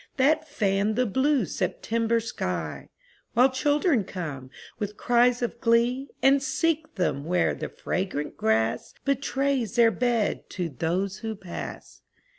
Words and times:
That 0.17 0.47
fan 0.49 0.95
the 0.95 1.05
blue 1.05 1.45
September 1.45 2.19
sky. 2.19 2.89
While 3.33 3.51
children 3.51 4.03
come, 4.03 4.49
with 4.79 4.97
cries 4.97 5.43
of 5.43 5.61
glee, 5.61 6.09
And 6.23 6.41
seek 6.41 6.95
them 6.95 7.23
where 7.23 7.53
the 7.53 7.69
fragrant 7.69 8.35
grass 8.35 8.95
Betrays 9.05 9.75
their 9.75 9.91
bed 9.91 10.49
to 10.57 10.69
those 10.69 11.17
who 11.19 11.35
pass. 11.35 12.01